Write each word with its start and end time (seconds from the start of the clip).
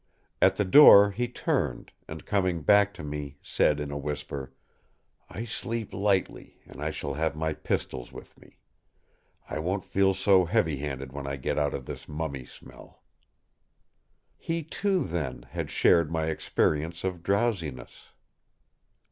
At 0.41 0.55
the 0.55 0.65
door 0.65 1.11
he 1.11 1.27
turned 1.27 1.91
and, 2.07 2.25
coming 2.25 2.63
back 2.63 2.91
to 2.95 3.03
me, 3.03 3.37
said 3.43 3.79
in 3.79 3.91
a 3.91 3.97
whisper: 3.99 4.51
"I 5.29 5.45
sleep 5.45 5.93
lightly 5.93 6.59
and 6.65 6.81
I 6.81 6.89
shall 6.89 7.13
have 7.13 7.35
my 7.35 7.53
pistols 7.53 8.11
with 8.11 8.35
me. 8.35 8.57
I 9.47 9.59
won't 9.59 9.85
feel 9.85 10.15
so 10.15 10.45
heavy 10.45 10.77
headed 10.77 11.13
when 11.13 11.27
I 11.27 11.35
get 11.35 11.59
out 11.59 11.75
of 11.75 11.85
this 11.85 12.09
mummy 12.09 12.45
smell." 12.45 13.03
He 14.39 14.63
too, 14.63 15.03
then, 15.03 15.43
had 15.51 15.69
shared 15.69 16.09
my 16.11 16.31
experience 16.31 17.03
of 17.03 17.21
drowsiness! 17.21 18.05